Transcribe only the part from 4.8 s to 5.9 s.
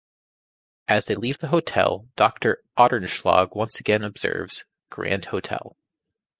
Grand Hotel.